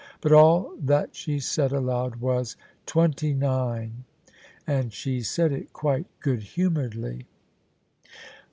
[0.19, 2.55] But all that she said aloud was:"
[2.87, 4.03] Twenty nine."
[4.65, 7.27] And she said it quite good humouredly.